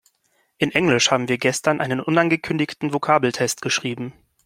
In 0.57 0.71
Englisch 0.71 1.11
haben 1.11 1.27
wir 1.29 1.37
gestern 1.37 1.79
einen 1.79 1.99
unangekündigten 1.99 2.91
Vokabeltest 2.91 3.61
geschrieben. 3.61 4.13